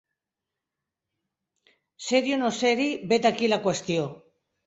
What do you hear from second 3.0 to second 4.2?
vet aquí la qüestió.